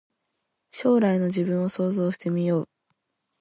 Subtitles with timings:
[0.71, 2.69] 将来の自分を想像してみよう